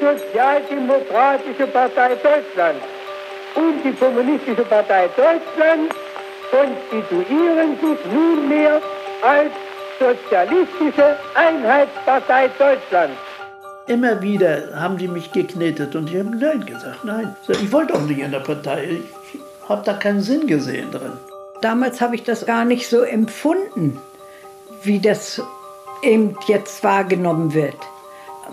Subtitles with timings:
[0.00, 2.80] Sozialdemokratische Partei Deutschland
[3.54, 5.92] und die Kommunistische Partei Deutschland
[6.50, 8.80] konstituieren sich nunmehr
[9.22, 9.50] als
[9.98, 13.12] Sozialistische Einheitspartei Deutschland.
[13.86, 17.02] Immer wieder haben die mich geknetet und ich habe Nein gesagt.
[17.04, 19.00] Nein, ich wollte auch nicht in der Partei.
[19.32, 21.12] Ich habe da keinen Sinn gesehen drin.
[21.62, 23.98] Damals habe ich das gar nicht so empfunden,
[24.82, 25.40] wie das
[26.02, 27.76] eben jetzt wahrgenommen wird.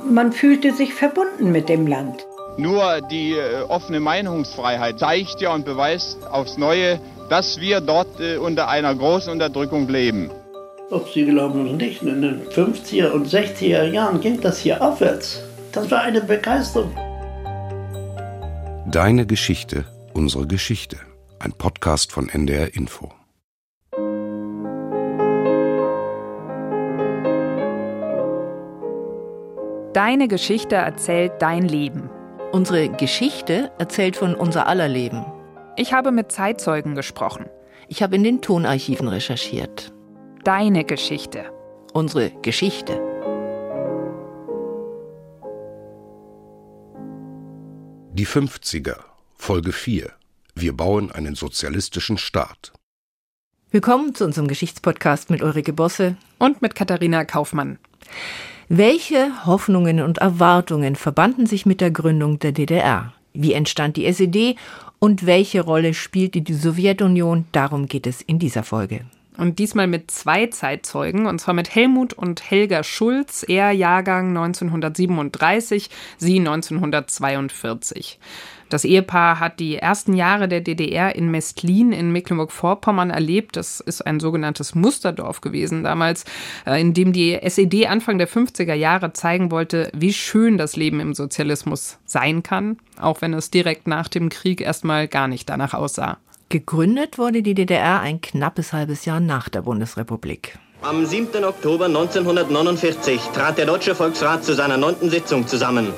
[0.01, 2.25] Man fühlte sich verbunden mit dem Land.
[2.57, 6.99] Nur die äh, offene Meinungsfreiheit zeigt ja und beweist aufs Neue,
[7.29, 10.29] dass wir dort äh, unter einer großen Unterdrückung leben.
[10.91, 15.41] Ob Sie glauben oder nicht, in den 50er und 60er Jahren ging das hier aufwärts.
[15.71, 16.95] Das war eine Begeisterung.
[18.85, 20.97] Deine Geschichte, unsere Geschichte.
[21.39, 23.11] Ein Podcast von NDR Info.
[29.93, 32.09] Deine Geschichte erzählt dein Leben.
[32.51, 35.23] Unsere Geschichte erzählt von unser aller Leben.
[35.77, 37.45] Ich habe mit Zeitzeugen gesprochen.
[37.87, 39.93] Ich habe in den Tonarchiven recherchiert.
[40.43, 41.45] Deine Geschichte.
[41.93, 42.99] Unsere Geschichte.
[48.13, 48.95] Die 50er,
[49.35, 50.11] Folge 4.
[50.55, 52.73] Wir bauen einen sozialistischen Staat.
[53.69, 57.77] Willkommen zu unserem Geschichtspodcast mit Ulrike Bosse und mit Katharina Kaufmann.
[58.75, 63.13] Welche Hoffnungen und Erwartungen verbanden sich mit der Gründung der DDR?
[63.31, 64.55] Wie entstand die SED
[64.97, 67.45] und welche Rolle spielte die Sowjetunion?
[67.51, 69.01] Darum geht es in dieser Folge.
[69.37, 75.91] Und diesmal mit zwei Zeitzeugen, und zwar mit Helmut und Helga Schulz, er Jahrgang 1937,
[76.17, 78.17] sie 1942.
[78.73, 83.55] Das Ehepaar hat die ersten Jahre der DDR in Mestlin in Mecklenburg-Vorpommern erlebt.
[83.55, 86.25] Das ist ein sogenanntes Musterdorf gewesen damals,
[86.65, 90.99] äh, in dem die SED Anfang der 50er Jahre zeigen wollte, wie schön das Leben
[91.01, 95.75] im Sozialismus sein kann, auch wenn es direkt nach dem Krieg erstmal gar nicht danach
[95.75, 96.17] aussah.
[96.49, 100.57] Gegründet wurde die DDR ein knappes halbes Jahr nach der Bundesrepublik.
[100.81, 101.43] Am 7.
[101.45, 105.93] Oktober 1949 trat der Deutsche Volksrat zu seiner neunten Sitzung zusammen.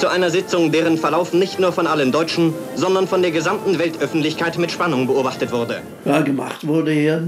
[0.00, 4.56] Zu einer Sitzung, deren Verlauf nicht nur von allen Deutschen, sondern von der gesamten Weltöffentlichkeit
[4.56, 5.82] mit Spannung beobachtet wurde.
[6.06, 7.22] Ja, gemacht wurde hier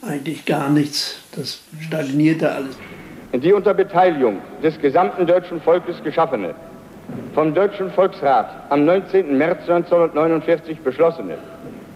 [0.00, 1.18] eigentlich gar nichts.
[1.36, 2.78] Das stagnierte alles.
[3.34, 6.54] Die unter Beteiligung des gesamten deutschen Volkes geschaffene,
[7.34, 9.36] vom Deutschen Volksrat am 19.
[9.36, 11.36] März 1949 beschlossene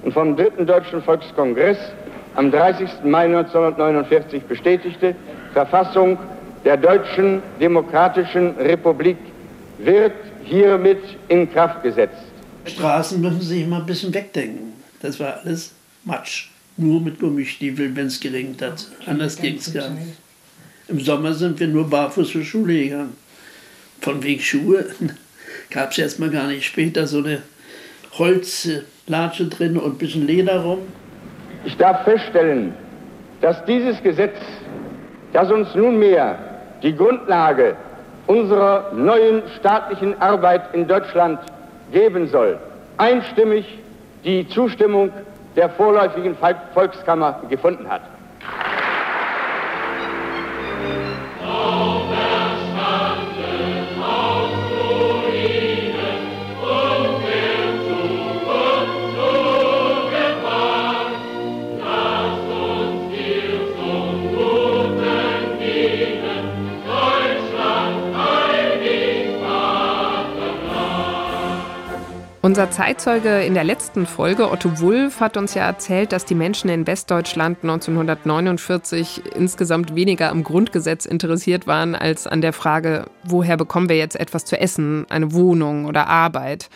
[0.03, 1.79] und vom Dritten Deutschen Volkskongress
[2.34, 2.87] am 30.
[3.05, 5.15] Mai 1949 bestätigte
[5.55, 6.19] Verfassung
[6.67, 9.17] der Deutschen Demokratischen Republik
[9.84, 10.12] wird
[10.44, 12.22] hiermit in Kraft gesetzt.
[12.65, 14.72] Straßen müssen Sie sich mal ein bisschen wegdenken.
[15.00, 15.72] Das war alles
[16.04, 16.48] Matsch.
[16.76, 18.88] Nur mit Gummistiefeln, wenn es geregnet hat.
[19.06, 20.16] Anders ging es gar nicht.
[20.88, 23.16] Im Sommer sind wir nur barfuß zur Schule gegangen.
[24.00, 24.87] Von wegen Schuhe
[25.70, 26.64] gab es erstmal gar nicht.
[26.64, 27.43] Später so eine
[28.12, 30.81] Holzlatsche drin und ein bisschen Leder rum.
[31.64, 32.75] Ich darf feststellen,
[33.41, 34.37] dass dieses Gesetz,
[35.32, 36.38] das uns nunmehr
[36.82, 37.76] die Grundlage
[38.27, 41.41] unserer neuen staatlichen Arbeit in Deutschland
[41.93, 42.59] geben soll,
[42.97, 43.66] einstimmig
[44.25, 45.10] die Zustimmung
[45.56, 46.37] der vorläufigen
[46.72, 48.03] Volkskammer gefunden hat.
[72.52, 76.68] Unser Zeitzeuge in der letzten Folge, Otto Wulff, hat uns ja erzählt, dass die Menschen
[76.68, 83.88] in Westdeutschland 1949 insgesamt weniger am Grundgesetz interessiert waren als an der Frage, woher bekommen
[83.88, 86.68] wir jetzt etwas zu essen, eine Wohnung oder Arbeit.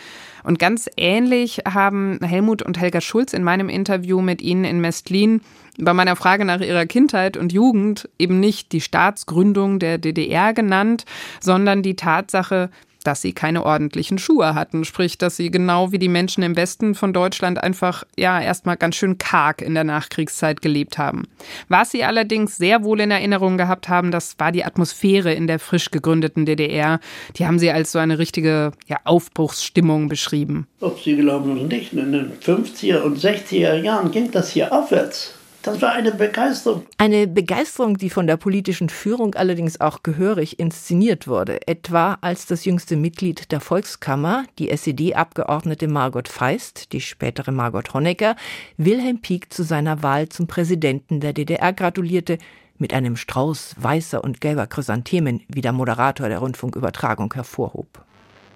[0.45, 5.43] Und ganz ähnlich haben Helmut und Helga Schulz in meinem Interview mit Ihnen in Mestlin
[5.79, 11.05] bei meiner Frage nach ihrer Kindheit und Jugend eben nicht die Staatsgründung der DDR genannt,
[11.41, 12.71] sondern die Tatsache,
[13.07, 14.85] dass sie keine ordentlichen Schuhe hatten.
[14.85, 18.97] Sprich, dass sie genau wie die Menschen im Westen von Deutschland einfach, ja, erstmal ganz
[18.97, 21.25] schön karg in der Nachkriegszeit gelebt haben.
[21.69, 25.59] Was sie allerdings sehr wohl in Erinnerung gehabt haben, das war die Atmosphäre in der
[25.59, 27.01] frisch gegründeten DDR.
[27.37, 30.67] Die haben sie als so eine richtige ja, Aufbruchsstimmung beschrieben.
[30.81, 35.36] Ob Sie glauben oder nicht, in den 50er und 60er Jahren ging das hier aufwärts.
[35.67, 36.87] Das war eine Begeisterung.
[36.97, 41.67] Eine Begeisterung, die von der politischen Führung allerdings auch gehörig inszeniert wurde.
[41.67, 48.37] Etwa als das jüngste Mitglied der Volkskammer, die SED-Abgeordnete Margot Feist, die spätere Margot Honecker,
[48.77, 52.39] Wilhelm Pieck zu seiner Wahl zum Präsidenten der DDR gratulierte,
[52.79, 57.89] mit einem Strauß weißer und gelber Chrysanthemen, wie der Moderator der Rundfunkübertragung hervorhob.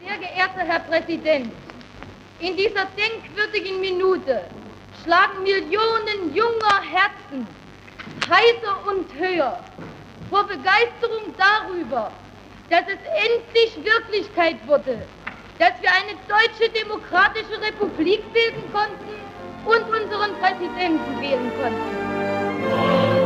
[0.00, 1.50] geehrter Herr Präsident,
[2.38, 4.42] in dieser denkwürdigen Minute
[5.04, 7.46] schlagen Millionen junger Herzen
[8.28, 9.58] heiser und höher
[10.28, 12.12] vor Begeisterung darüber,
[12.68, 15.06] dass es endlich Wirklichkeit wurde,
[15.58, 19.20] dass wir eine deutsche demokratische Republik bilden konnten
[19.64, 23.19] und unseren Präsidenten wählen konnten.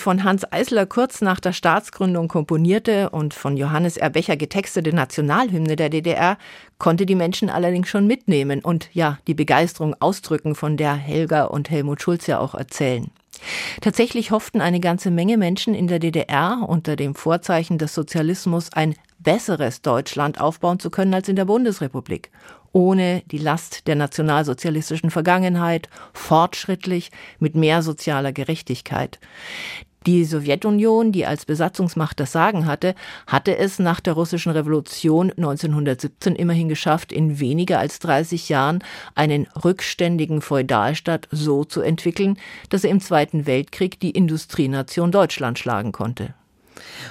[0.00, 5.90] Von Hans Eisler kurz nach der Staatsgründung komponierte und von Johannes Erbecher getextete Nationalhymne der
[5.90, 6.38] DDR
[6.78, 11.70] konnte die Menschen allerdings schon mitnehmen und ja, die Begeisterung ausdrücken, von der Helga und
[11.70, 13.10] Helmut Schulz ja auch erzählen.
[13.80, 18.94] Tatsächlich hofften eine ganze Menge Menschen in der DDR unter dem Vorzeichen des Sozialismus ein
[19.18, 22.30] besseres Deutschland aufbauen zu können als in der Bundesrepublik
[22.72, 29.18] ohne die Last der nationalsozialistischen Vergangenheit, fortschrittlich, mit mehr sozialer Gerechtigkeit.
[30.06, 32.94] Die Sowjetunion, die als Besatzungsmacht das Sagen hatte,
[33.26, 38.82] hatte es nach der russischen Revolution 1917 immerhin geschafft, in weniger als 30 Jahren
[39.14, 42.38] einen rückständigen Feudalstaat so zu entwickeln,
[42.70, 46.32] dass er im Zweiten Weltkrieg die Industrienation Deutschland schlagen konnte.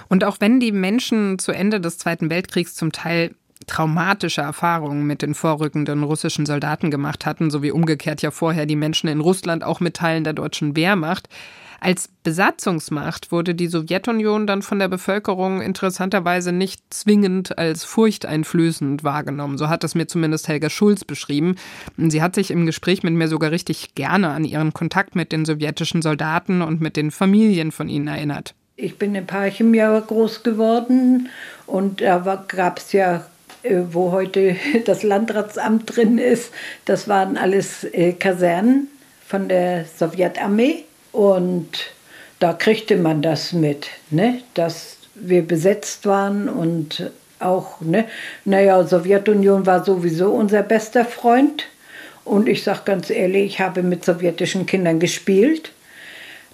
[0.08, 3.36] Und auch wenn die Menschen zu Ende des Zweiten Weltkriegs zum Teil
[3.68, 9.10] traumatische Erfahrungen mit den vorrückenden russischen Soldaten gemacht hatten, sowie umgekehrt ja vorher die Menschen
[9.10, 11.30] in Russland auch mit Teilen der deutschen Wehrmacht.
[11.80, 19.58] Als Besatzungsmacht wurde die Sowjetunion dann von der Bevölkerung interessanterweise nicht zwingend als furchteinflößend wahrgenommen.
[19.58, 21.56] So hat es mir zumindest Helga Schulz beschrieben.
[21.98, 25.46] Sie hat sich im Gespräch mit mir sogar richtig gerne an ihren Kontakt mit den
[25.46, 28.54] sowjetischen Soldaten und mit den Familien von ihnen erinnert.
[28.76, 31.30] Ich bin in Parchim groß geworden
[31.66, 33.26] und da gab es ja
[33.64, 34.56] äh, wo heute
[34.86, 36.52] das Landratsamt drin ist,
[36.86, 38.88] das waren alles äh, Kasernen
[39.26, 40.86] von der Sowjetarmee.
[41.12, 41.92] Und
[42.40, 44.42] da kriegte man das mit, ne?
[44.54, 48.06] dass wir besetzt waren und auch, ne?
[48.46, 51.66] naja, Sowjetunion war sowieso unser bester Freund.
[52.26, 55.72] Und ich sage ganz ehrlich, ich habe mit sowjetischen Kindern gespielt.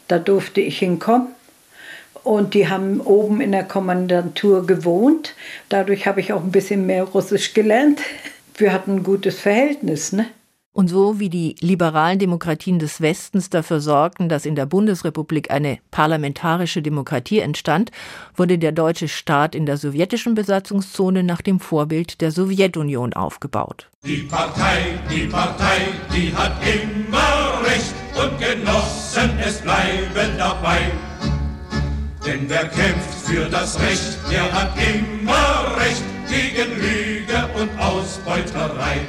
[0.08, 1.28] Da durfte ich hinkommen
[2.26, 5.36] und die haben oben in der Kommandantur gewohnt.
[5.70, 8.02] Dadurch habe ich auch ein bisschen mehr Russisch gelernt.
[8.58, 10.28] Wir hatten ein gutes Verhältnis, ne?
[10.76, 15.80] Und so wie die liberalen Demokratien des Westens dafür sorgten, dass in der Bundesrepublik eine
[15.90, 17.92] parlamentarische Demokratie entstand,
[18.36, 23.90] wurde der deutsche Staat in der sowjetischen Besatzungszone nach dem Vorbild der Sowjetunion aufgebaut.
[24.04, 25.78] Die Partei, die Partei,
[26.14, 30.92] die hat immer Recht und Genossen, es bleiben dabei.
[32.28, 39.00] Denn wer kämpft für das Recht, der hat immer Recht gegen Lüge und Ausbeuterei.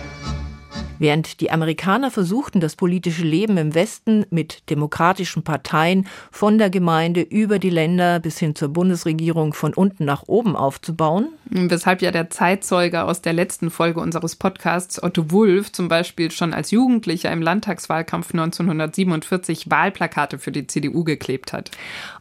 [0.99, 7.21] Während die Amerikaner versuchten, das politische Leben im Westen mit demokratischen Parteien von der Gemeinde
[7.21, 11.29] über die Länder bis hin zur Bundesregierung von unten nach oben aufzubauen.
[11.51, 16.55] Weshalb ja der Zeitzeuge aus der letzten Folge unseres Podcasts, Otto Wulff, zum Beispiel schon
[16.55, 21.71] als Jugendlicher im Landtagswahlkampf 1947 Wahlplakate für die CDU geklebt hat.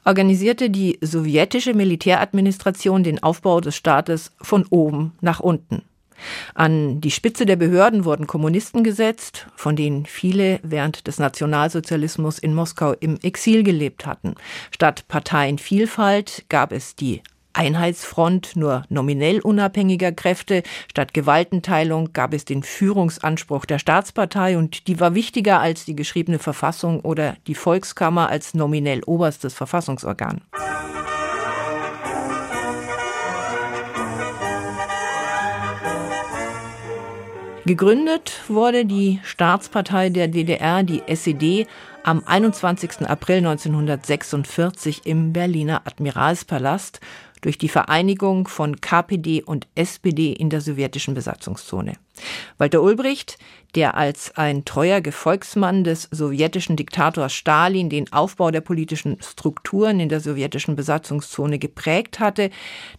[0.03, 5.81] Organisierte die sowjetische Militäradministration den Aufbau des Staates von oben nach unten.
[6.53, 12.53] An die Spitze der Behörden wurden Kommunisten gesetzt, von denen viele während des Nationalsozialismus in
[12.53, 14.35] Moskau im Exil gelebt hatten.
[14.71, 17.21] Statt Parteienvielfalt gab es die
[17.55, 20.63] Einheitsfront nur nominell unabhängiger Kräfte.
[20.89, 26.39] Statt Gewaltenteilung gab es den Führungsanspruch der Staatspartei und die war wichtiger als die geschriebene
[26.39, 30.41] Verfassung oder die Volkskammer als nominell oberstes Verfassungsorgan.
[37.67, 41.65] Gegründet wurde die Staatspartei der DDR, die SED,
[42.03, 43.07] am 21.
[43.07, 46.99] April 1946 im Berliner Admiralspalast
[47.45, 51.93] durch die Vereinigung von KPD und SPD in der sowjetischen Besatzungszone.
[52.57, 53.37] Walter Ulbricht,
[53.75, 60.09] der als ein treuer Gefolgsmann des sowjetischen Diktators Stalin den Aufbau der politischen Strukturen in
[60.09, 62.49] der sowjetischen Besatzungszone geprägt hatte,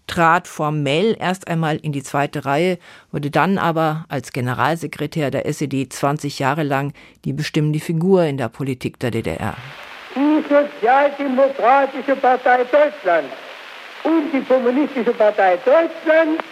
[0.06, 2.78] trat formell erst einmal in die zweite Reihe,
[3.10, 6.92] wurde dann aber als Generalsekretär der SED 20 Jahre lang
[7.24, 9.56] die bestimmende Figur in der Politik der DDR.
[10.14, 13.45] Die Sozialdemokratische Partei Deutschlands
[14.06, 16.42] und die Kommunistische Partei Deutschlands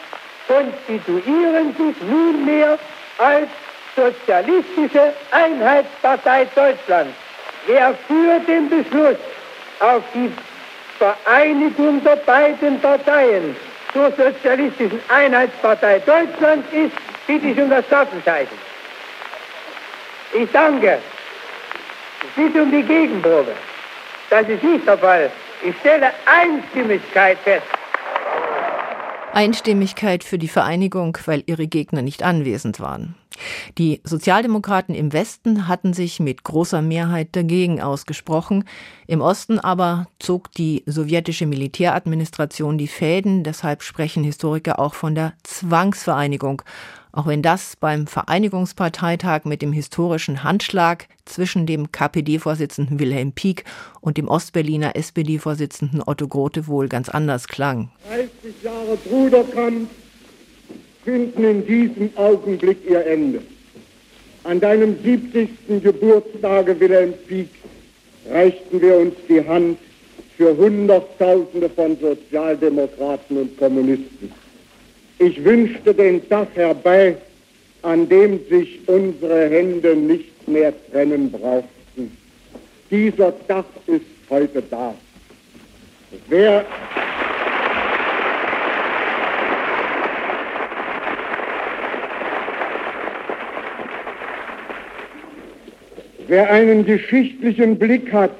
[0.48, 2.78] konstituieren sich nunmehr
[3.18, 3.48] als
[3.96, 7.14] Sozialistische Einheitspartei Deutschlands.
[7.66, 9.16] Wer für den Beschluss
[9.78, 10.32] auf die
[10.98, 13.54] Vereinigung der beiden Parteien
[13.92, 16.96] zur Sozialistischen Einheitspartei Deutschland ist,
[17.28, 18.58] bitte ich um das Tatzenzeichen.
[20.32, 20.98] Ich danke.
[22.24, 23.52] Ich bitte um die Gegenprobe.
[24.28, 25.30] Das ist nicht der Fall.
[25.66, 27.64] Ich stelle Einstimmigkeit fest.
[29.32, 33.14] Einstimmigkeit für die Vereinigung, weil ihre Gegner nicht anwesend waren.
[33.78, 38.64] Die Sozialdemokraten im Westen hatten sich mit großer Mehrheit dagegen ausgesprochen,
[39.06, 45.32] im Osten aber zog die sowjetische Militäradministration die Fäden, deshalb sprechen Historiker auch von der
[45.44, 46.60] Zwangsvereinigung,
[47.14, 53.64] auch wenn das beim Vereinigungsparteitag mit dem historischen Handschlag zwischen dem KPD-Vorsitzenden Wilhelm Pieck
[54.00, 57.90] und dem Ostberliner SPD-Vorsitzenden Otto Grote wohl ganz anders klang.
[58.08, 59.88] 30 Jahre Bruderkampf
[61.04, 63.42] finden in diesem Augenblick ihr Ende.
[64.42, 65.48] An deinem 70.
[65.82, 67.48] Geburtstage, Wilhelm Pieck,
[68.28, 69.78] reichten wir uns die Hand
[70.36, 74.43] für Hunderttausende von Sozialdemokraten und Kommunisten.
[75.18, 77.16] Ich wünschte den Tag herbei,
[77.82, 82.16] an dem sich unsere Hände nicht mehr trennen brauchten.
[82.90, 84.94] Dieser Tag ist heute da.
[86.28, 86.64] Wer
[96.26, 98.32] Wer einen geschichtlichen Blick hat,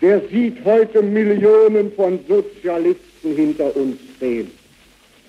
[0.00, 4.50] der sieht heute Millionen von Sozialisten hinter uns stehen.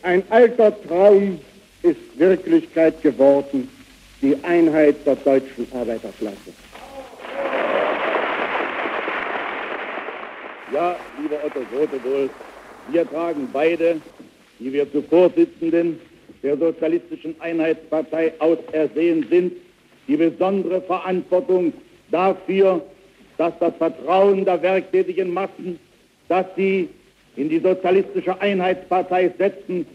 [0.08, 1.38] Ein alter Traum
[1.84, 3.68] ist Wirklichkeit geworden,
[4.22, 6.54] die Einheit der deutschen Arbeiterklasse.
[10.74, 12.30] Ja, lieber Otto Grotewohl,
[12.90, 14.00] wir tragen beide,
[14.60, 16.00] die wir zu Vorsitzenden
[16.42, 19.52] der Sozialistischen Einheitspartei ausersehen sind,
[20.08, 21.74] die besondere Verantwortung
[22.12, 22.82] dafür,
[23.38, 25.78] dass das Vertrauen der werktätigen Massen,
[26.30, 26.88] das sie
[27.36, 29.86] in die Sozialistische Einheitspartei setzen,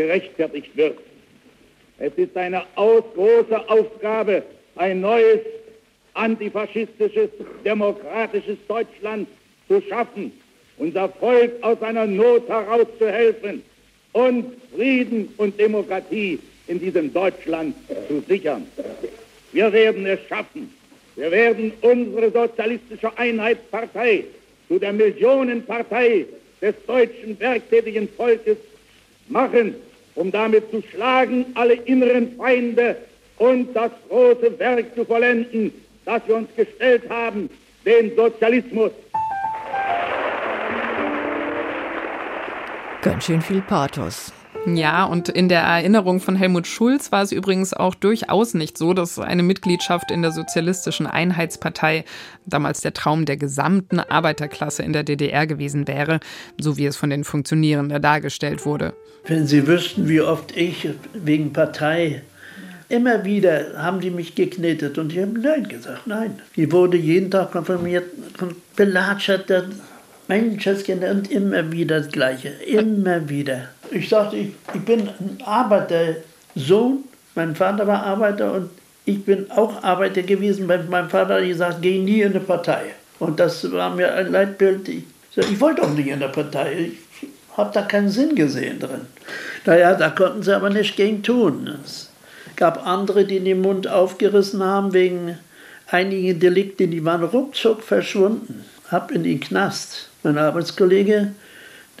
[0.00, 0.98] gerechtfertigt wird.
[1.98, 4.42] Es ist eine große Aufgabe,
[4.76, 5.40] ein neues
[6.14, 7.28] antifaschistisches,
[7.64, 9.28] demokratisches Deutschland
[9.68, 10.32] zu schaffen,
[10.78, 13.62] unser Volk aus einer Not herauszuhelfen
[14.12, 17.74] und Frieden und Demokratie in diesem Deutschland
[18.08, 18.66] zu sichern.
[19.52, 20.72] Wir werden es schaffen.
[21.16, 24.24] Wir werden unsere sozialistische Einheitspartei
[24.68, 26.24] zu der Millionenpartei
[26.62, 28.56] des deutschen werktätigen Volkes
[29.28, 29.74] machen,
[30.14, 32.96] um damit zu schlagen alle inneren Feinde
[33.38, 35.72] und das große Werk zu vollenden,
[36.04, 37.48] das wir uns gestellt haben,
[37.84, 38.90] den Sozialismus.
[43.02, 44.32] Ganz schön viel Pathos.
[44.66, 48.92] Ja, und in der Erinnerung von Helmut Schulz war es übrigens auch durchaus nicht so,
[48.92, 52.04] dass eine Mitgliedschaft in der Sozialistischen Einheitspartei
[52.44, 56.20] damals der Traum der gesamten Arbeiterklasse in der DDR gewesen wäre,
[56.60, 58.92] so wie es von den Funktionierenden dargestellt wurde.
[59.26, 62.22] Wenn Sie wüssten, wie oft ich wegen Partei
[62.90, 66.40] Immer wieder haben die mich geknetet und ich habe Nein gesagt, nein.
[66.56, 68.04] Ich wurde jeden Tag konfirmiert,
[68.74, 69.48] belatschert,
[70.26, 73.68] Menschenskinder und immer wieder das Gleiche, immer wieder.
[73.90, 77.04] Ich sagte, ich, ich bin ein Arbeitersohn,
[77.34, 78.70] mein Vater war Arbeiter und
[79.04, 80.66] ich bin auch Arbeiter gewesen.
[80.66, 82.94] Mein Vater hat gesagt, geh nie in eine Partei.
[83.18, 84.88] Und das war mir ein Leitbild.
[84.88, 85.04] Ich,
[85.36, 86.92] ich wollte auch nicht in der Partei.
[87.22, 89.02] Ich habe da keinen Sinn gesehen drin.
[89.64, 91.78] Naja, da konnten sie aber nicht gegen tun.
[91.84, 92.10] Es
[92.56, 95.38] gab andere, die den Mund aufgerissen haben wegen
[95.88, 98.64] einigen Delikten, die waren ruckzuck verschwunden.
[98.90, 100.08] Ab in den Knast.
[100.22, 101.32] Mein Arbeitskollege,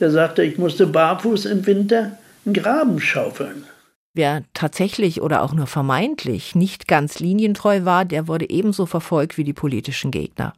[0.00, 3.64] der sagte, ich musste barfuß im Winter einen Graben schaufeln.
[4.12, 9.44] Wer tatsächlich oder auch nur vermeintlich nicht ganz linientreu war, der wurde ebenso verfolgt wie
[9.44, 10.52] die politischen Gegner.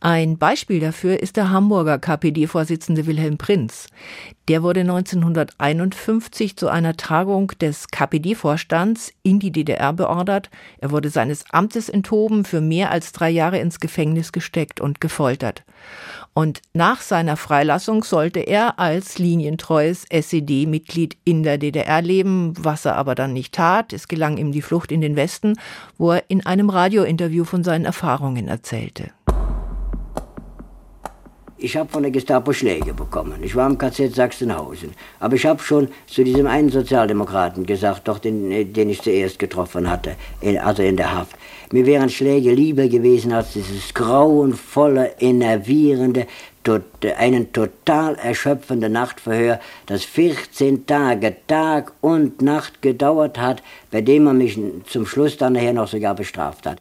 [0.00, 3.88] Ein Beispiel dafür ist der Hamburger KPD-Vorsitzende Wilhelm Prinz.
[4.48, 10.50] Der wurde 1951 zu einer Tagung des KPD-Vorstands in die DDR beordert.
[10.78, 15.64] Er wurde seines Amtes enthoben, für mehr als drei Jahre ins Gefängnis gesteckt und gefoltert.
[16.32, 22.96] Und nach seiner Freilassung sollte er als linientreues SED-Mitglied in der DDR leben, was er
[22.96, 23.92] aber dann nicht tat.
[23.92, 25.54] Es gelang ihm die Flucht in den Westen,
[25.98, 29.10] wo er in einem Radiointerview von seinen Erfahrungen erzählte.
[31.58, 33.42] Ich habe von der Gestapo Schläge bekommen.
[33.42, 34.90] Ich war im KZ Sachsenhausen.
[35.20, 39.38] Aber ich habe schon zu diesem einen Sozialdemokraten gesagt, doch den, äh, den ich zuerst
[39.38, 41.34] getroffen hatte, in, also in der Haft.
[41.72, 46.26] Mir wären Schläge lieber gewesen als dieses grauenvolle, enervierende,
[46.62, 46.82] tot,
[47.16, 54.36] einen total erschöpfende Nachtverhör, das 14 Tage, Tag und Nacht gedauert hat, bei dem man
[54.36, 56.78] mich zum Schluss dann nachher noch sogar bestraft hat.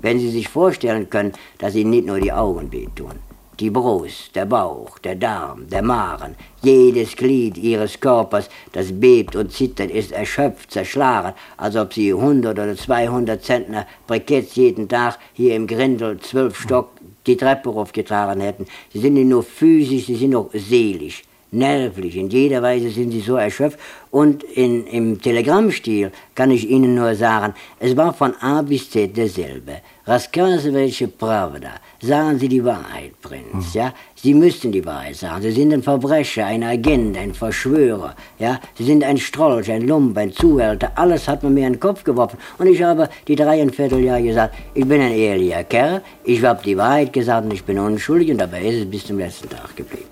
[0.00, 3.27] Wenn Sie sich vorstellen können, dass Ihnen nicht nur die Augen wehtun,
[3.60, 9.52] die Brust, der Bauch, der Darm, der Magen, jedes Glied ihres Körpers, das bebt und
[9.52, 15.56] zittert, ist erschöpft, zerschlagen, als ob sie 100 oder 200 Zentner Briketts jeden Tag hier
[15.56, 16.90] im Grindel, zwölf Stock,
[17.26, 18.66] die Treppe aufgetragen hätten.
[18.92, 22.16] Sie sind nicht nur physisch, sie sind auch seelisch nervlich.
[22.16, 23.78] In jeder Weise sind sie so erschöpft.
[24.10, 29.16] Und in, im Telegrammstil kann ich Ihnen nur sagen, es war von A bis Z
[29.16, 29.80] derselbe.
[30.08, 31.72] Welche Pravda.
[32.00, 33.80] Sagen Sie die Wahrheit, Prinz, mhm.
[33.80, 33.92] ja?
[34.14, 35.42] Sie müssten die Wahrheit sagen.
[35.42, 38.58] Sie sind ein Verbrecher, ein Agent, ein Verschwörer, ja?
[38.76, 40.92] Sie sind ein Strolch, ein Lump, ein Zuhälter.
[40.94, 42.38] Alles hat man mir in den Kopf geworfen.
[42.56, 46.78] Und ich habe die dreieinviertel Jahre gesagt, ich bin ein ehrlicher Kerl, ich habe die
[46.78, 50.08] Wahrheit gesagt und ich bin unschuldig und dabei ist es bis zum letzten Tag geblieben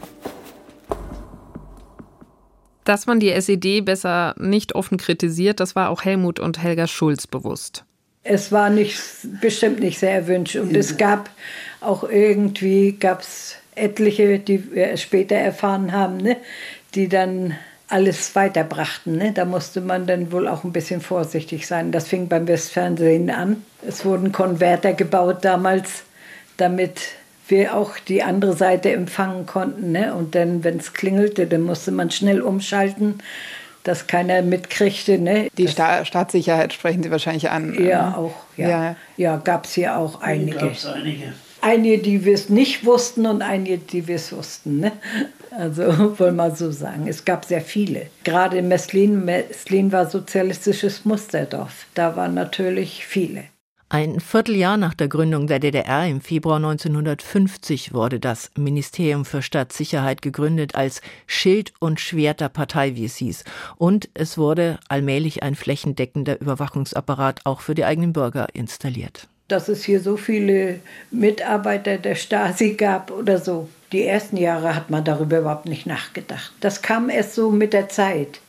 [2.85, 7.27] dass man die SED besser nicht offen kritisiert, das war auch Helmut und Helga Schulz
[7.27, 7.85] bewusst.
[8.29, 9.01] Es war nicht,
[9.41, 10.57] bestimmt nicht sehr erwünscht.
[10.57, 11.31] Und es gab
[11.81, 16.37] auch irgendwie gab's etliche, die wir später erfahren haben, ne,
[16.95, 17.55] die dann
[17.89, 19.17] alles weiterbrachten.
[19.17, 19.33] Ne?
[19.33, 21.93] Da musste man dann wohl auch ein bisschen vorsichtig sein.
[21.93, 23.63] Das fing beim Westfernsehen an.
[23.87, 26.03] Es wurden Konverter gebaut damals,
[26.57, 27.01] damit
[27.49, 29.93] wir auch die andere Seite empfangen konnten.
[29.93, 30.15] Ne?
[30.15, 33.21] Und dann, wenn es klingelte, dann musste man schnell umschalten,
[33.87, 35.19] dass keiner mitkriegte.
[35.19, 35.49] Ne?
[35.57, 37.75] Die Sta Staatssicherheit sprechen Sie wahrscheinlich an.
[37.83, 38.35] Ja, auch.
[38.57, 38.97] Ja, ja.
[39.17, 40.59] ja gab es hier auch einige.
[40.61, 41.33] einige.
[41.61, 44.81] Einige, die wir es nicht wussten und einige, die wir es wussten.
[44.81, 44.93] Ne?
[45.51, 45.83] Also
[46.19, 47.07] wollen wir so sagen.
[47.07, 48.07] Es gab sehr viele.
[48.25, 51.87] Gerade in Meslin, Meslin war sozialistisches Musterdorf.
[51.95, 53.45] Da waren natürlich viele.
[53.89, 60.23] Ein Vierteljahr nach der Gründung der DDR im Februar 1950 wurde das Ministerium für Staatssicherheit
[60.23, 63.45] gegründet als Schild und Schwert der Partei, wie es hieß.
[63.77, 69.29] Und es wurde allmählich ein flächendeckender Überwachungsapparat auch für die eigenen Bürger installiert.
[69.47, 70.81] Dass es hier so viele
[71.13, 73.69] Mitarbeiter der Stasi gab oder so.
[73.93, 76.53] Die ersten Jahre hat man darüber überhaupt nicht nachgedacht.
[76.61, 78.41] Das kam erst so mit der Zeit.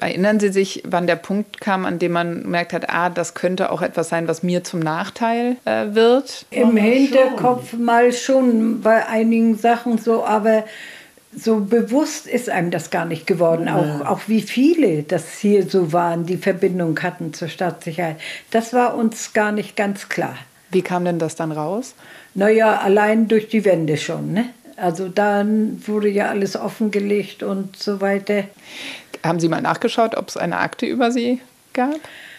[0.00, 3.72] Erinnern Sie sich, wann der Punkt kam, an dem man gemerkt hat, ah, das könnte
[3.72, 6.46] auch etwas sein, was mir zum Nachteil äh, wird?
[6.50, 7.84] Im Hinterkopf schon.
[7.84, 10.64] mal schon bei einigen Sachen so, aber
[11.36, 13.66] so bewusst ist einem das gar nicht geworden.
[13.66, 13.76] Ja.
[13.76, 18.16] Auch, auch wie viele das hier so waren, die Verbindung hatten zur Staatssicherheit.
[18.52, 20.36] Das war uns gar nicht ganz klar.
[20.70, 21.94] Wie kam denn das dann raus?
[22.34, 24.32] Naja, allein durch die Wände schon.
[24.32, 24.50] Ne?
[24.76, 28.44] Also dann wurde ja alles offengelegt und so weiter.
[29.24, 31.40] Haben Sie mal nachgeschaut, ob es eine Akte über Sie
[31.72, 31.98] gab?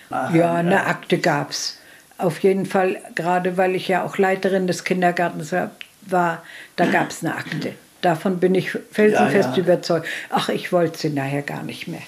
[0.10, 1.78] Ja, eine Akte gab es.
[2.18, 5.54] Auf jeden Fall, gerade weil ich ja auch Leiterin des Kindergartens
[6.02, 6.44] war,
[6.76, 7.74] da gab es eine Akte.
[8.02, 9.64] Davon bin ich felsenfest ja, ja.
[9.64, 10.08] überzeugt.
[10.30, 12.02] Ach, ich wollte sie nachher gar nicht mehr.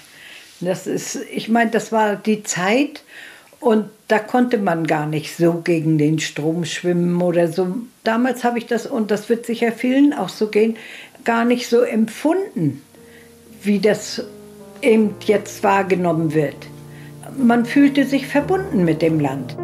[0.60, 3.02] Das ist, ich meine, das war die Zeit
[3.60, 7.76] und da konnte man gar nicht so gegen den Strom schwimmen oder so.
[8.04, 10.76] Damals habe ich das, und das wird sicher vielen auch so gehen,
[11.24, 12.82] gar nicht so empfunden,
[13.62, 14.24] wie das
[14.82, 16.56] eben jetzt wahrgenommen wird.
[17.38, 19.56] Man fühlte sich verbunden mit dem Land.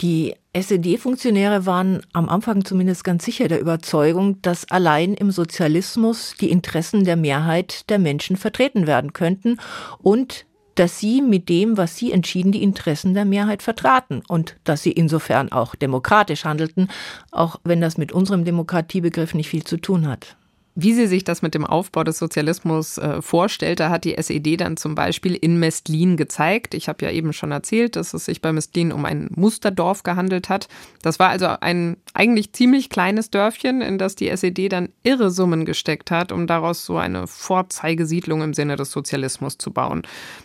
[0.00, 6.50] Die SED-Funktionäre waren am Anfang zumindest ganz sicher der Überzeugung, dass allein im Sozialismus die
[6.50, 9.58] Interessen der Mehrheit der Menschen vertreten werden könnten
[10.02, 14.82] und dass sie mit dem, was sie entschieden, die Interessen der Mehrheit vertraten und dass
[14.82, 16.88] sie insofern auch demokratisch handelten,
[17.30, 20.36] auch wenn das mit unserem Demokratiebegriff nicht viel zu tun hat.
[20.76, 24.76] Wie sie sich das mit dem Aufbau des Sozialismus äh, vorstellte, hat die SED dann
[24.76, 26.74] zum Beispiel in Mestlin gezeigt.
[26.74, 30.48] Ich habe ja eben schon erzählt, dass es sich bei Mestlin um ein Musterdorf gehandelt
[30.48, 30.66] hat.
[31.00, 35.64] Das war also ein eigentlich ziemlich kleines Dörfchen, in das die SED dann irre Summen
[35.64, 40.02] gesteckt hat, um daraus so eine Vorzeigesiedlung im Sinne des Sozialismus zu bauen.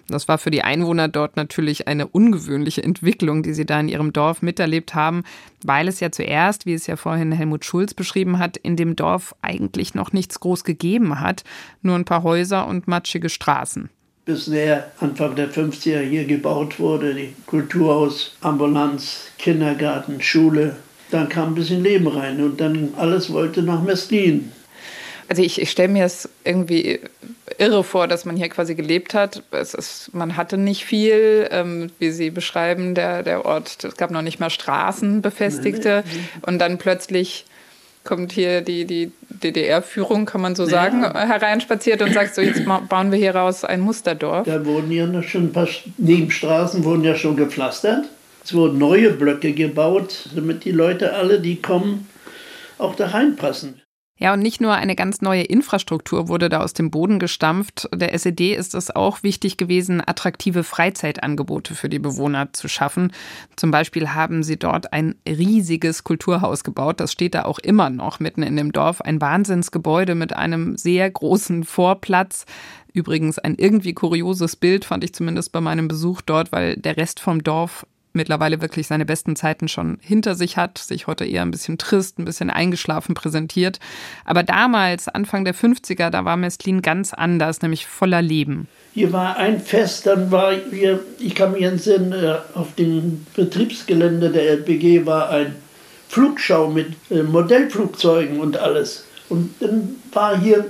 [0.09, 4.13] Das war für die Einwohner dort natürlich eine ungewöhnliche Entwicklung, die sie da in ihrem
[4.13, 5.23] Dorf miterlebt haben,
[5.65, 9.35] weil es ja zuerst, wie es ja vorhin Helmut Schulz beschrieben hat, in dem Dorf
[9.41, 11.43] eigentlich noch nicht nichts groß gegeben hat,
[11.81, 13.89] nur ein paar Häuser und matschige Straßen.
[14.25, 20.75] Bis der Anfang der 50er hier gebaut wurde, die Kulturhaus, Ambulanz, Kindergarten, Schule,
[21.09, 24.51] dann kam ein bisschen Leben rein und dann alles wollte nach Mestlin.
[25.29, 26.99] Also ich, ich stelle mir es irgendwie
[27.59, 29.43] irre vor, dass man hier quasi gelebt hat.
[29.51, 34.09] Es ist, man hatte nicht viel, ähm, wie Sie beschreiben, der, der Ort, es gab
[34.09, 36.03] noch nicht mal Straßen, befestigte.
[36.41, 37.45] Und dann plötzlich
[38.03, 41.13] kommt hier die, die DDR-Führung, kann man so sagen, ja.
[41.13, 44.47] hereinspaziert und sagt so, jetzt bauen wir hier raus ein Musterdorf.
[44.47, 48.05] Da wurden ja noch schon ein paar Nebenstraßen wurden ja schon gepflastert.
[48.43, 52.07] Es wurden neue Blöcke gebaut, damit die Leute alle, die kommen,
[52.79, 53.78] auch da reinpassen.
[54.21, 57.88] Ja, und nicht nur eine ganz neue Infrastruktur wurde da aus dem Boden gestampft.
[57.95, 63.13] Der SED ist es auch wichtig gewesen, attraktive Freizeitangebote für die Bewohner zu schaffen.
[63.55, 66.99] Zum Beispiel haben sie dort ein riesiges Kulturhaus gebaut.
[66.99, 68.99] Das steht da auch immer noch mitten in dem Dorf.
[68.99, 72.45] Ein Wahnsinnsgebäude mit einem sehr großen Vorplatz.
[72.91, 77.21] Übrigens ein irgendwie kurioses Bild fand ich zumindest bei meinem Besuch dort, weil der Rest
[77.21, 81.51] vom Dorf mittlerweile wirklich seine besten Zeiten schon hinter sich hat, sich heute eher ein
[81.51, 83.79] bisschen trist, ein bisschen eingeschlafen präsentiert.
[84.25, 88.67] Aber damals, Anfang der 50er, da war Mestlin ganz anders, nämlich voller Leben.
[88.93, 94.31] Hier war ein Fest, dann war hier, ich kann mich entsinnen, äh, auf dem Betriebsgelände
[94.31, 95.55] der LPG war ein
[96.09, 99.05] Flugschau mit äh, Modellflugzeugen und alles.
[99.29, 100.65] Und dann war hier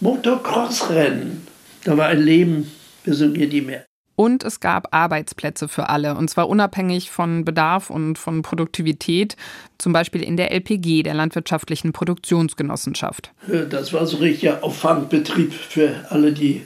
[0.00, 1.46] Motocross-Rennen.
[1.84, 2.70] Da war ein Leben,
[3.04, 3.84] wir sind hier nicht mehr.
[4.22, 9.36] Und es gab Arbeitsplätze für alle, und zwar unabhängig von Bedarf und von Produktivität,
[9.78, 13.32] zum Beispiel in der LPG, der Landwirtschaftlichen Produktionsgenossenschaft.
[13.68, 16.64] Das war so richtiger Auffangbetrieb für alle, die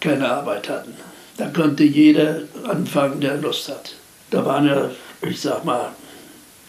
[0.00, 0.92] keine Arbeit hatten.
[1.36, 3.94] Da konnte jeder anfangen, der Lust hat.
[4.30, 4.90] Da waren ja,
[5.22, 5.92] ich sag mal,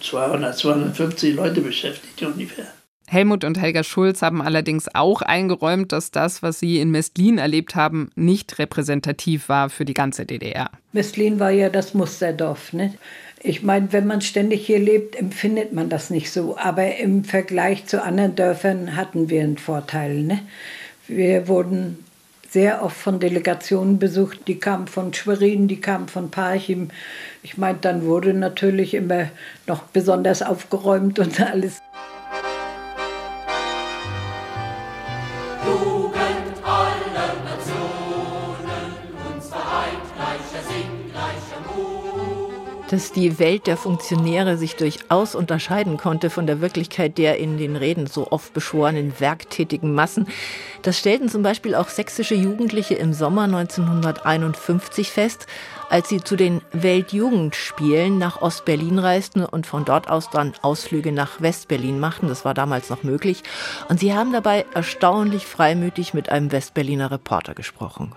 [0.01, 2.67] 200, 250 Leute beschäftigt ungefähr.
[3.11, 7.73] Helmut und Helga Schulz haben allerdings auch eingeräumt, dass das, was sie in Mestlin erlebt
[7.73, 10.69] haben, nicht repräsentativ war für die ganze DDR.
[10.93, 12.71] Mestlin war ja das Musterdorf.
[12.71, 12.93] Ne?
[13.41, 16.55] Ich meine, wenn man ständig hier lebt, empfindet man das nicht so.
[16.57, 20.21] Aber im Vergleich zu anderen Dörfern hatten wir einen Vorteil.
[20.21, 20.39] Ne?
[21.07, 21.97] Wir wurden
[22.47, 26.89] sehr oft von Delegationen besucht, die kamen von Schwerin, die kamen von Parchim.
[27.41, 29.29] Ich meine, dann wurde natürlich immer
[29.67, 31.79] noch besonders aufgeräumt und alles.
[42.89, 47.75] Dass die Welt der Funktionäre sich durchaus unterscheiden konnte von der Wirklichkeit der in den
[47.75, 50.27] Reden so oft beschworenen werktätigen Massen.
[50.81, 55.45] Das stellten zum Beispiel auch sächsische Jugendliche im Sommer 1951 fest,
[55.89, 61.41] als sie zu den Weltjugendspielen nach Ostberlin reisten und von dort aus dann Ausflüge nach
[61.41, 62.27] Westberlin machten.
[62.27, 63.43] Das war damals noch möglich.
[63.87, 68.13] Und sie haben dabei erstaunlich freimütig mit einem Westberliner Reporter gesprochen.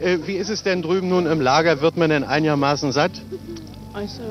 [0.00, 1.80] Äh, wie ist es denn drüben nun im Lager?
[1.80, 3.22] Wird man denn einigermaßen satt?
[3.94, 4.22] Also,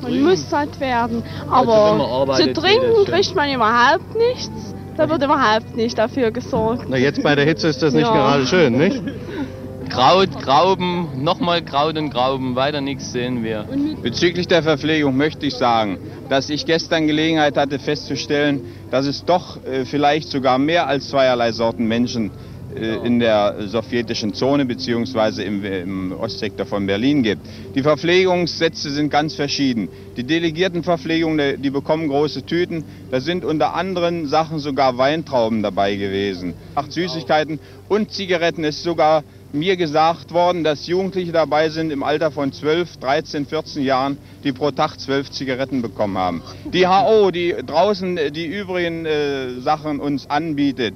[0.00, 0.28] man Trinken.
[0.28, 1.22] muss satt werden.
[1.50, 4.74] Aber also, zu trinken kriegt man überhaupt nichts.
[4.96, 6.86] Da wird überhaupt nicht dafür gesorgt.
[6.88, 8.12] Na, jetzt bei der Hitze ist das nicht ja.
[8.12, 9.02] gerade schön, nicht?
[9.90, 13.66] Kraut, Grauben, nochmal Kraut und Grauben, weiter nichts sehen wir.
[14.02, 19.62] Bezüglich der Verpflegung möchte ich sagen, dass ich gestern Gelegenheit hatte festzustellen, dass es doch
[19.64, 25.44] äh, vielleicht sogar mehr als zweierlei Sorten Menschen äh, in der sowjetischen Zone bzw.
[25.44, 27.42] Im, im, Ostsektor von Berlin gibt.
[27.74, 29.88] Die Verpflegungssätze sind ganz verschieden.
[30.16, 32.84] Die Delegiertenverpflegung, die bekommen große Tüten.
[33.10, 36.54] Da sind unter anderen Sachen sogar Weintrauben dabei gewesen.
[36.74, 39.22] Acht Süßigkeiten und Zigaretten ist sogar
[39.54, 44.52] mir gesagt worden, dass Jugendliche dabei sind im Alter von 12, 13, 14 Jahren, die
[44.52, 46.42] pro Tag 12 Zigaretten bekommen haben.
[46.72, 50.94] Die HO, die draußen die übrigen äh, Sachen uns anbietet,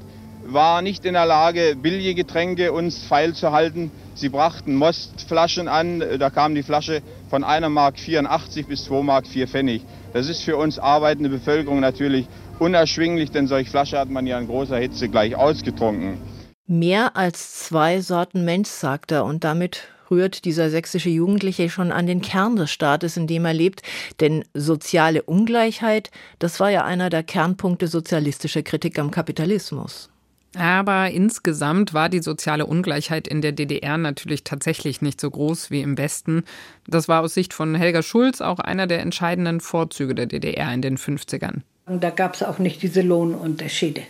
[0.52, 3.90] war nicht in der Lage, billige Getränke uns feil zu halten.
[4.14, 9.26] Sie brachten Mostflaschen an, da kam die Flasche von 1 Mark 84 bis 2 Mark
[9.26, 9.82] 4 Pfennig.
[10.12, 12.26] Das ist für uns arbeitende Bevölkerung natürlich
[12.58, 16.18] unerschwinglich, denn solche Flasche hat man ja in großer Hitze gleich ausgetrunken.
[16.66, 22.06] Mehr als zwei Sorten Mensch, sagt er, und damit rührt dieser sächsische Jugendliche schon an
[22.06, 23.82] den Kern des Staates, in dem er lebt.
[24.20, 30.11] Denn soziale Ungleichheit, das war ja einer der Kernpunkte sozialistischer Kritik am Kapitalismus.
[30.56, 35.82] Aber insgesamt war die soziale Ungleichheit in der DDR natürlich tatsächlich nicht so groß wie
[35.82, 36.44] im Westen.
[36.87, 40.80] Das war aus Sicht von Helga Schulz auch einer der entscheidenden Vorzüge der DDR in
[40.80, 41.61] den 50ern.
[41.87, 44.02] Da gab es auch nicht diese Lohnunterschiede.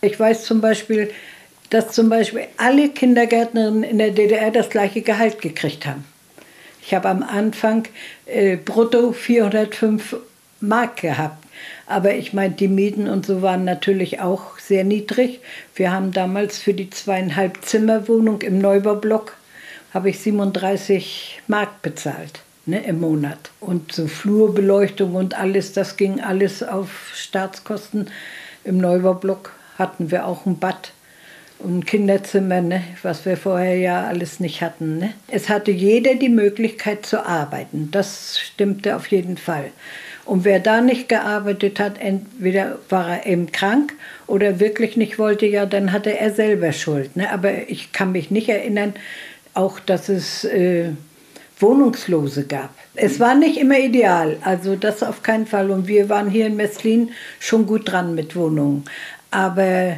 [0.00, 1.10] Ich weiß zum Beispiel,
[1.70, 6.04] dass zum Beispiel alle Kindergärtnerinnen in der DDR das gleiche Gehalt gekriegt haben.
[6.82, 7.84] Ich habe am Anfang
[8.26, 10.16] äh, brutto 405
[10.60, 11.39] Mark gehabt.
[11.86, 15.40] Aber ich meine, die Mieten und so waren natürlich auch sehr niedrig.
[15.74, 19.36] Wir haben damals für die zweieinhalb Zimmerwohnung im Neubaublock
[19.92, 23.50] habe ich 37 Mark bezahlt ne, im Monat.
[23.60, 28.08] Und so Flurbeleuchtung und alles, das ging alles auf Staatskosten.
[28.64, 30.92] Im Neubaublock hatten wir auch ein Bad
[31.58, 34.98] und ein Kinderzimmer, ne, was wir vorher ja alles nicht hatten.
[34.98, 35.12] Ne.
[35.28, 37.90] Es hatte jeder die Möglichkeit zu arbeiten.
[37.90, 39.70] Das stimmte auf jeden Fall.
[40.30, 43.94] Und wer da nicht gearbeitet hat, entweder war er eben krank
[44.28, 47.16] oder wirklich nicht wollte, ja, dann hatte er selber Schuld.
[47.16, 47.32] Ne?
[47.32, 48.94] Aber ich kann mich nicht erinnern,
[49.54, 50.90] auch dass es äh,
[51.58, 52.72] Wohnungslose gab.
[52.94, 55.68] Es war nicht immer ideal, also das auf keinen Fall.
[55.68, 58.84] Und wir waren hier in Messlin schon gut dran mit Wohnungen.
[59.32, 59.96] Aber,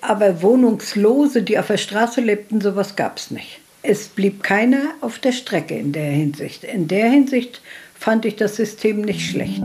[0.00, 3.60] aber Wohnungslose, die auf der Straße lebten, sowas gab es nicht.
[3.82, 6.64] Es blieb keiner auf der Strecke in der Hinsicht.
[6.64, 7.60] In der Hinsicht
[7.98, 9.62] fand ich das System nicht schlecht.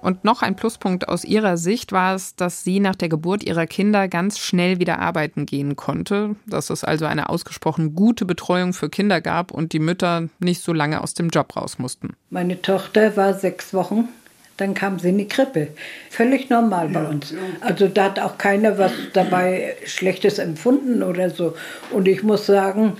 [0.00, 3.66] Und noch ein Pluspunkt aus ihrer Sicht war es, dass sie nach der Geburt ihrer
[3.66, 8.88] Kinder ganz schnell wieder arbeiten gehen konnte, dass es also eine ausgesprochen gute Betreuung für
[8.88, 12.14] Kinder gab und die Mütter nicht so lange aus dem Job raus mussten.
[12.30, 14.08] Meine Tochter war sechs Wochen,
[14.56, 15.68] dann kam sie in die Krippe.
[16.08, 17.34] Völlig normal bei uns.
[17.60, 21.54] Also da hat auch keiner was dabei Schlechtes empfunden oder so.
[21.90, 22.96] Und ich muss sagen,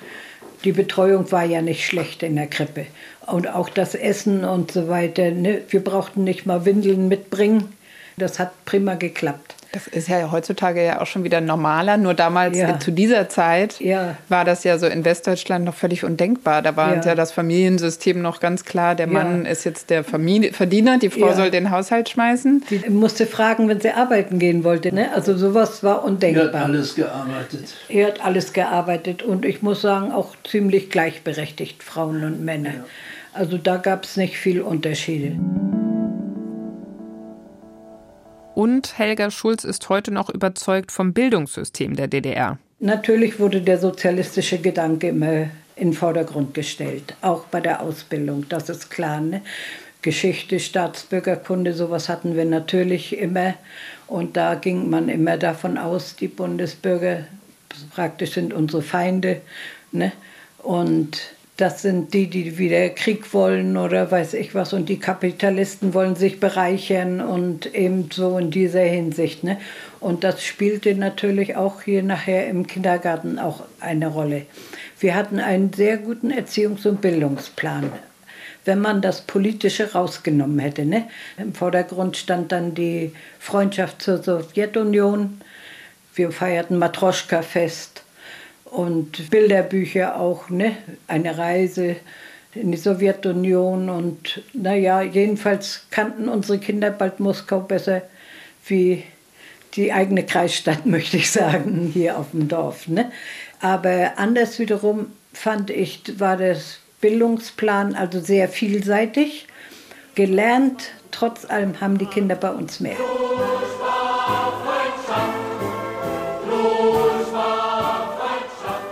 [0.65, 2.87] die Betreuung war ja nicht schlecht in der Krippe
[3.27, 5.31] und auch das Essen und so weiter.
[5.31, 5.63] Ne?
[5.69, 7.73] Wir brauchten nicht mal Windeln mitbringen.
[8.17, 9.55] Das hat prima geklappt.
[9.73, 11.97] Das ist ja heutzutage ja auch schon wieder normaler.
[11.97, 12.81] Nur damals ja.
[12.81, 14.17] zu dieser Zeit ja.
[14.29, 16.61] war das ja so in Westdeutschland noch völlig undenkbar.
[16.63, 17.03] Da war ja.
[17.03, 18.97] ja das Familiensystem noch ganz klar.
[18.97, 22.65] Der Mann ist jetzt der Familie Verdiener, die Frau soll den Haushalt schmeißen.
[22.69, 24.93] Die musste fragen, wenn sie arbeiten gehen wollte.
[24.93, 25.13] Ne?
[25.15, 26.47] Also sowas war undenkbar.
[26.47, 27.75] Er hat alles gearbeitet.
[27.89, 32.85] Er hat alles gearbeitet und ich muss sagen, auch ziemlich gleichberechtigt, Frauen und Männer.
[33.33, 35.39] Also da gab es nicht viel Unterschiede.
[38.55, 42.59] Und Helga Schulz ist heute noch überzeugt vom Bildungssystem der DDR.
[42.81, 48.69] Natürlich wurde der sozialistische Gedanke immer in den Vordergrund gestellt, auch bei der Ausbildung, das
[48.69, 49.21] ist klar.
[49.21, 49.43] Ne?
[50.03, 53.55] Geschichte, Staatsbürgerkunde, sowas hatten wir natürlich immer.
[54.07, 57.25] Und da ging man immer davon aus, die Bundesbürger
[57.95, 59.41] praktisch sind unsere Feinde.
[59.93, 60.13] Ne?
[60.59, 61.21] Und
[61.61, 64.73] das sind die, die wieder Krieg wollen oder weiß ich was.
[64.73, 69.45] Und die Kapitalisten wollen sich bereichern und eben so in dieser Hinsicht.
[69.45, 69.59] Ne?
[70.01, 74.47] Und das spielte natürlich auch hier nachher im Kindergarten auch eine Rolle.
[74.99, 77.93] Wir hatten einen sehr guten Erziehungs- und Bildungsplan.
[78.65, 80.85] Wenn man das Politische rausgenommen hätte.
[80.85, 81.09] Ne?
[81.39, 85.41] Im Vordergrund stand dann die Freundschaft zur Sowjetunion.
[86.15, 88.03] Wir feierten Matroschka-Fest
[88.71, 90.77] und Bilderbücher auch, ne?
[91.07, 91.97] eine Reise
[92.55, 98.03] in die Sowjetunion und naja, jedenfalls kannten unsere Kinder bald Moskau besser
[98.67, 99.05] wie
[99.75, 102.89] die eigene Kreisstadt, möchte ich sagen, hier auf dem Dorf.
[102.89, 103.11] Ne?
[103.61, 109.47] Aber anders wiederum fand ich, war das Bildungsplan also sehr vielseitig.
[110.15, 112.97] Gelernt, trotz allem haben die Kinder bei uns mehr.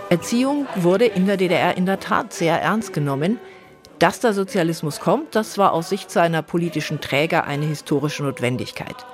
[0.09, 3.39] Erziehung wurde in der DDR in der Tat sehr ernst genommen.
[3.99, 9.05] Dass der Sozialismus kommt, das war aus Sicht seiner politischen Träger eine historische Notwendigkeit.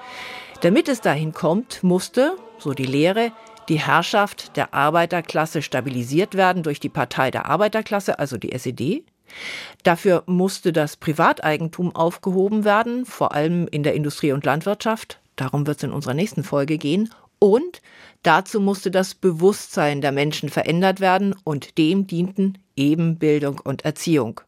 [0.61, 3.33] Damit es dahin kommt, musste, so die Lehre,
[3.67, 9.03] die Herrschaft der Arbeiterklasse stabilisiert werden durch die Partei der Arbeiterklasse, also die SED.
[9.83, 15.19] Dafür musste das Privateigentum aufgehoben werden, vor allem in der Industrie und Landwirtschaft.
[15.35, 17.09] Darum wird es in unserer nächsten Folge gehen.
[17.45, 17.83] Und
[18.23, 24.41] dazu musste das Bewusstsein der Menschen verändert werden und dem dienten eben Bildung und Erziehung.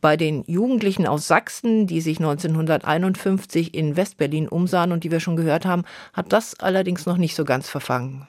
[0.00, 5.34] Bei den Jugendlichen aus Sachsen, die sich 1951 in Westberlin umsahen und die wir schon
[5.34, 5.82] gehört haben,
[6.12, 8.28] hat das allerdings noch nicht so ganz verfangen.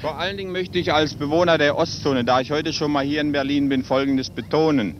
[0.00, 3.20] Vor allen Dingen möchte ich als Bewohner der Ostzone, da ich heute schon mal hier
[3.20, 4.96] in Berlin bin, Folgendes betonen.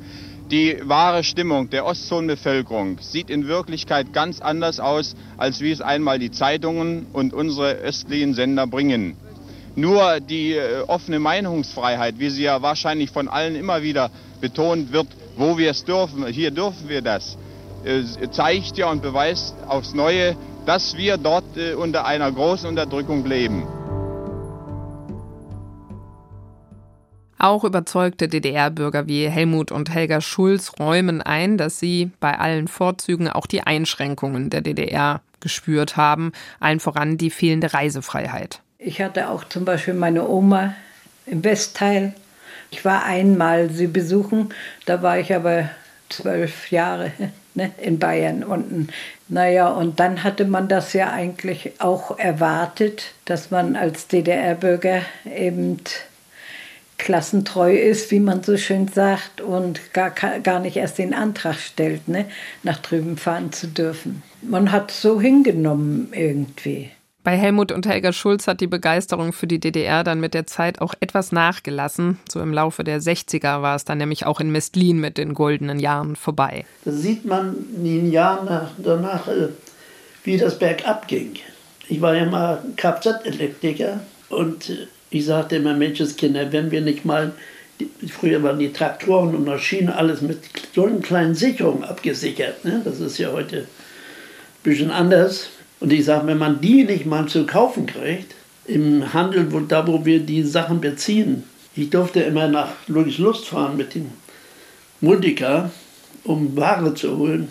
[0.51, 6.21] Die wahre Stimmung der Ostzonenbevölkerung sieht in Wirklichkeit ganz anders aus, als wie es einmal
[6.21, 9.17] die Zeitungen und unsere östlichen Sender bringen.
[9.75, 15.09] Nur die äh, offene Meinungsfreiheit, wie sie ja wahrscheinlich von allen immer wieder betont wird,
[15.37, 17.37] wo wir es dürfen, hier dürfen wir das,
[17.85, 23.27] äh, zeigt ja und beweist aufs Neue, dass wir dort äh, unter einer großen Unterdrückung
[23.27, 23.67] leben.
[27.47, 33.29] Auch überzeugte DDR-Bürger wie Helmut und Helga Schulz räumen ein, dass sie bei allen Vorzügen
[33.29, 38.63] auch die Einschränkungen der DDR gespürt haben, allen voran die fehlende Reisefreiheit.
[38.81, 40.75] Ich hatte auch zum Beispiel meine Oma
[41.25, 42.15] im Westteil.
[42.73, 44.49] Ich war einmal sie besuchen,
[44.85, 45.71] da war ich aber
[46.09, 47.13] zwölf Jahre
[47.55, 48.89] ne, in Bayern unten.
[49.29, 55.79] Naja, und dann hatte man das ja eigentlich auch erwartet, dass man als DDR-Bürger eben
[56.99, 62.09] klassentreu ist, wie man so schön sagt, und gar, gar nicht erst den Antrag stellt,
[62.09, 62.27] ne,
[62.63, 64.23] nach drüben fahren zu dürfen.
[64.43, 66.91] Man hat so hingenommen irgendwie.
[67.27, 70.81] Bei Helmut und Helga Schulz hat die Begeisterung für die DDR dann mit der Zeit
[70.81, 72.21] auch etwas nachgelassen.
[72.31, 75.81] So im Laufe der 60er war es dann nämlich auch in Mestlin mit den goldenen
[75.81, 76.65] Jahren vorbei.
[76.85, 79.49] Da sieht man in den Jahren danach, äh,
[80.23, 81.35] wie das bergab ging.
[81.89, 87.33] Ich war ja mal Kfz-Elektriker und äh, ich sagte immer, Menschenskinder, wenn wir nicht mal,
[88.09, 90.38] früher waren die Traktoren und Maschinen alles mit
[90.75, 92.64] so einer kleinen Sicherung abgesichert.
[92.64, 92.81] Ne?
[92.85, 93.66] Das ist ja heute ein
[94.62, 95.49] bisschen anders.
[95.79, 98.35] Und ich sage, wenn man die nicht mal zu kaufen kriegt,
[98.66, 101.45] im Handel, wo, da wo wir die Sachen beziehen.
[101.77, 104.11] Ich durfte immer nach Lust fahren mit dem
[105.01, 105.71] Multika,
[106.25, 107.49] um Ware zu holen.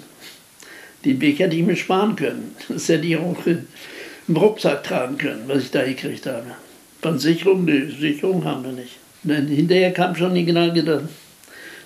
[1.06, 2.56] Den Weg hätte ich mir sparen können.
[2.68, 6.56] Das hätte ich auch im Rucksack tragen können, was ich da gekriegt habe.
[7.06, 8.98] Von Sicherung, die Sicherung haben wir nicht.
[9.22, 11.04] Denn hinterher kam schon die Gedanke,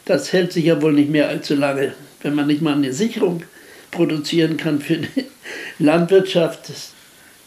[0.06, 3.44] das hält sich ja wohl nicht mehr allzu lange, wenn man nicht mal eine Sicherung
[3.92, 5.26] produzieren kann für die
[5.80, 6.72] Landwirtschaft.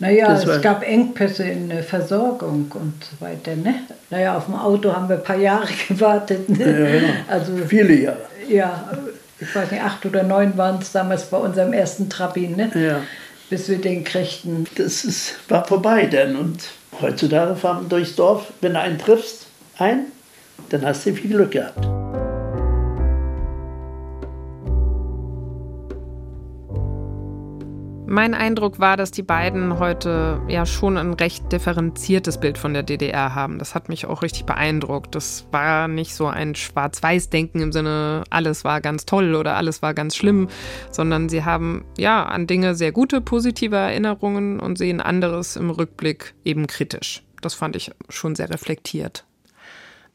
[0.01, 3.57] Naja, es gab Engpässe in der Versorgung und so weiter.
[3.57, 3.77] Ne?
[4.11, 6.51] Naja, auf dem Auto haben wir ein paar Jahre gewartet.
[6.51, 6.79] Ne?
[6.79, 7.15] Ja, ja.
[7.27, 8.27] Also, Viele Jahre.
[8.51, 8.93] Ja,
[9.41, 12.71] ich weiß nicht, acht oder neun waren es damals bei unserem ersten Trabi, ne?
[12.75, 13.01] Ja.
[13.49, 14.67] bis wir den kriegten.
[14.75, 16.61] Das ist, war vorbei dann und
[17.01, 19.47] heutzutage fahren durchs Dorf, wenn du einen triffst,
[19.79, 20.07] ein,
[20.71, 21.87] dann hast du viel Glück gehabt.
[28.13, 32.83] Mein Eindruck war, dass die beiden heute ja schon ein recht differenziertes Bild von der
[32.83, 33.59] DDR haben.
[33.59, 35.15] Das hat mich auch richtig beeindruckt.
[35.15, 39.95] Das war nicht so ein Schwarz-Weiß-Denken im Sinne, alles war ganz toll oder alles war
[39.95, 40.49] ganz schlimm,
[40.91, 46.35] sondern sie haben ja an Dinge sehr gute, positive Erinnerungen und sehen anderes im Rückblick
[46.45, 47.23] eben kritisch.
[47.41, 49.25] Das fand ich schon sehr reflektiert.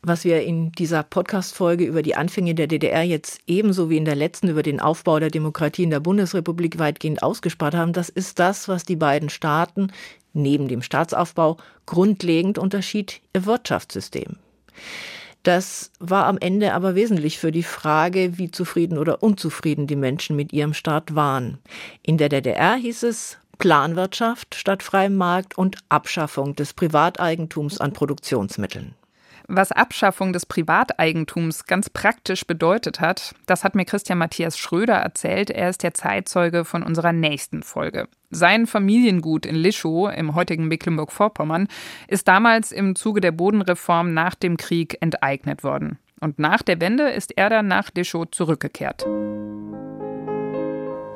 [0.08, 4.16] Was wir in dieser Podcast-Folge über die Anfänge der DDR jetzt ebenso wie in der
[4.16, 8.70] letzten über den Aufbau der Demokratie in der Bundesrepublik weitgehend ausgespart haben, das ist das,
[8.70, 9.92] was die beiden Staaten
[10.32, 14.38] neben dem Staatsaufbau grundlegend unterschied, ihr Wirtschaftssystem.
[15.44, 20.38] Das war am Ende aber wesentlich für die Frage, wie zufrieden oder unzufrieden die Menschen
[20.38, 21.58] mit ihrem Staat waren.
[22.02, 28.96] In der DDR hieß es Planwirtschaft statt freiem Markt und Abschaffung des Privateigentums an Produktionsmitteln.
[29.50, 35.50] Was Abschaffung des Privateigentums ganz praktisch bedeutet hat, das hat mir Christian Matthias Schröder erzählt.
[35.50, 38.10] Er ist der Zeitzeuge von unserer nächsten Folge.
[38.30, 41.70] Sein Familiengut in Lischow im heutigen Mecklenburg-Vorpommern
[42.10, 45.98] ist damals im Zuge der Bodenreform nach dem Krieg enteignet worden.
[46.20, 49.06] Und nach der Wende ist er dann nach Lischow zurückgekehrt.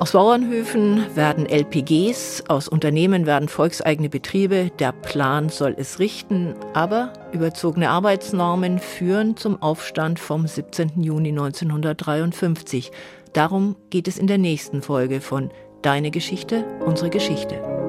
[0.02, 4.72] Aus Bauernhöfen werden LPGs, aus Unternehmen werden volkseigene Betriebe.
[4.80, 11.00] Der Plan soll es richten, aber überzogene Arbeitsnormen führen zum Aufstand vom 17.
[11.04, 12.90] Juni 1953.
[13.32, 17.81] Darum geht es in der nächsten Folge von Deine Geschichte, unsere Geschichte.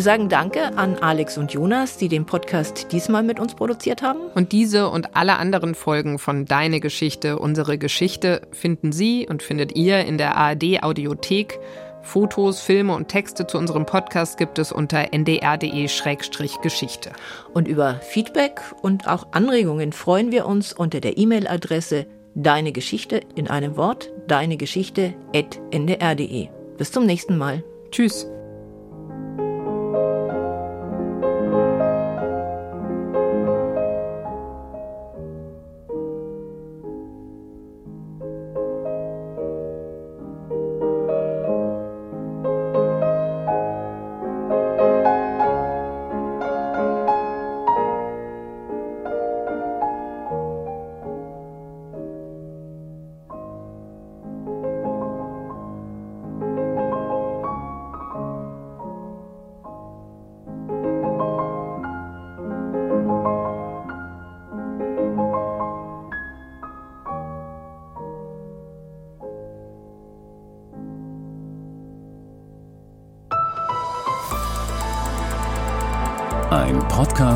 [0.00, 4.20] Wir sagen Danke an Alex und Jonas, die den Podcast diesmal mit uns produziert haben.
[4.34, 9.76] Und diese und alle anderen Folgen von Deine Geschichte, unsere Geschichte finden Sie und findet
[9.76, 11.60] ihr in der ARD Audiothek.
[12.00, 17.10] Fotos, Filme und Texte zu unserem Podcast gibt es unter ndr.de-geschichte.
[17.52, 23.48] Und über Feedback und auch Anregungen freuen wir uns unter der E-Mail-Adresse Deine Geschichte in
[23.48, 26.48] einem Wort, deinegeschichte.ndr.de.
[26.78, 27.62] Bis zum nächsten Mal.
[27.90, 28.26] Tschüss.